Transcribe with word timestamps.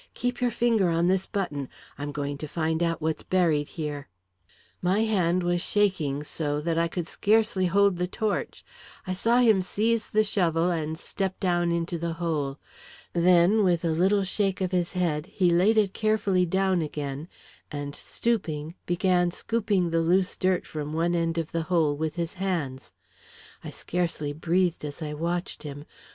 "Keep 0.15 0.41
your 0.41 0.49
finger 0.49 0.89
on 0.89 1.05
this 1.09 1.27
button. 1.27 1.69
I'm 1.95 2.11
going 2.11 2.35
to 2.39 2.47
find 2.47 2.81
out 2.81 3.01
what's 3.03 3.21
buried 3.21 3.67
here." 3.77 4.07
My 4.81 5.01
hand 5.01 5.43
was 5.43 5.61
shaking 5.61 6.23
so 6.23 6.59
that 6.59 6.75
I 6.75 6.87
could 6.87 7.05
scarcely 7.05 7.67
hold 7.67 7.97
the 7.97 8.07
torch. 8.07 8.63
I 9.05 9.13
saw 9.13 9.41
him 9.41 9.61
seize 9.61 10.09
the 10.09 10.23
shovel 10.23 10.71
and 10.71 10.97
step 10.97 11.39
down 11.39 11.71
into 11.71 11.99
the 11.99 12.13
hole. 12.13 12.57
Then 13.13 13.63
with 13.63 13.85
a 13.85 13.91
little 13.91 14.23
shake 14.23 14.59
of 14.59 14.71
his 14.71 14.93
head, 14.93 15.27
he 15.27 15.51
laid 15.51 15.77
it 15.77 15.93
carefully 15.93 16.47
down 16.47 16.81
again, 16.81 17.27
and, 17.71 17.95
stooping, 17.95 18.73
began 18.87 19.29
scooping 19.29 19.91
the 19.91 20.01
loose 20.01 20.35
dirt 20.35 20.65
from 20.65 20.93
one 20.93 21.13
end 21.13 21.37
of 21.37 21.51
the 21.51 21.61
hole 21.69 21.95
with 21.95 22.15
his 22.15 22.33
hands. 22.41 22.91
I 23.63 23.69
scarcely 23.69 24.33
breathed 24.33 24.83
as 24.83 25.03
I 25.03 25.13
watched 25.13 25.61
him. 25.61 25.85